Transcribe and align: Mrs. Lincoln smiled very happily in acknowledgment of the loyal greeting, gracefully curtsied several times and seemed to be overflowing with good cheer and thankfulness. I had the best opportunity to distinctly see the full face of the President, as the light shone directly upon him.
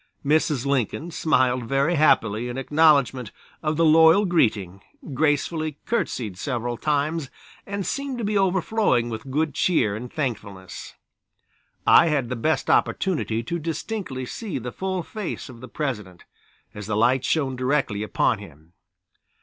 Mrs. 0.25 0.65
Lincoln 0.65 1.11
smiled 1.11 1.65
very 1.65 1.93
happily 1.93 2.49
in 2.49 2.57
acknowledgment 2.57 3.31
of 3.61 3.77
the 3.77 3.85
loyal 3.85 4.25
greeting, 4.25 4.81
gracefully 5.13 5.77
curtsied 5.85 6.39
several 6.39 6.75
times 6.75 7.29
and 7.67 7.85
seemed 7.85 8.17
to 8.17 8.23
be 8.23 8.35
overflowing 8.35 9.11
with 9.11 9.29
good 9.29 9.53
cheer 9.53 9.95
and 9.95 10.11
thankfulness. 10.11 10.95
I 11.85 12.07
had 12.07 12.29
the 12.29 12.35
best 12.35 12.67
opportunity 12.67 13.43
to 13.43 13.59
distinctly 13.59 14.25
see 14.25 14.57
the 14.57 14.71
full 14.71 15.03
face 15.03 15.49
of 15.49 15.61
the 15.61 15.67
President, 15.69 16.25
as 16.73 16.87
the 16.87 16.97
light 16.97 17.23
shone 17.23 17.55
directly 17.55 18.01
upon 18.01 18.39
him. 18.39 18.73